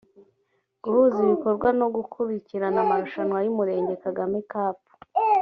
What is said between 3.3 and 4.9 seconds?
y umurenge kagame cup